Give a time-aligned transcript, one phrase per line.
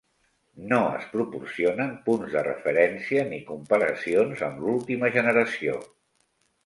[0.69, 5.77] No es proporcionen punts de referència ni comparacions amb l'última generació.